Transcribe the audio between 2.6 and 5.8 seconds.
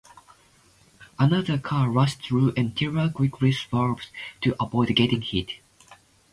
Tiller quickly swerves to avoid getting hit.